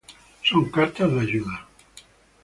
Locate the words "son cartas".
0.49-1.11